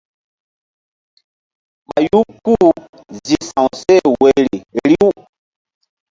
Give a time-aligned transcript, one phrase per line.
[1.87, 2.69] Ɓayu ku-u
[3.25, 5.09] zi sa̧w seh woyri riw.